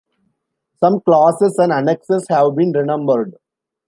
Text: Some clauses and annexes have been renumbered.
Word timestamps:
Some 0.79 1.01
clauses 1.01 1.59
and 1.59 1.71
annexes 1.71 2.25
have 2.29 2.55
been 2.55 2.71
renumbered. 2.71 3.35